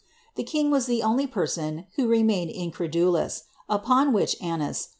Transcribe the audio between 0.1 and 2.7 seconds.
The kinir was the only person who remained